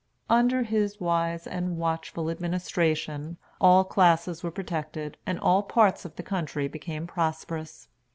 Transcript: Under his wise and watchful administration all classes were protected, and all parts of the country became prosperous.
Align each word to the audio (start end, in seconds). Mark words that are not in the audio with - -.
Under 0.31 0.63
his 0.63 0.99
wise 0.99 1.45
and 1.45 1.77
watchful 1.77 2.31
administration 2.31 3.37
all 3.59 3.83
classes 3.83 4.41
were 4.41 4.49
protected, 4.49 5.15
and 5.27 5.39
all 5.39 5.61
parts 5.61 6.05
of 6.05 6.15
the 6.15 6.23
country 6.23 6.67
became 6.67 7.05
prosperous. 7.05 7.87